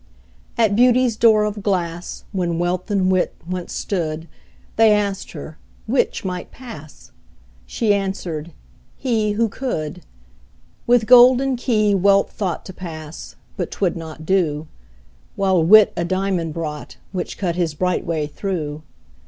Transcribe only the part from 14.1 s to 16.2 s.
do: While Wit a